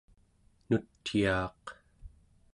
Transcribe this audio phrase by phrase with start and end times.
[0.69, 1.63] nutyaaq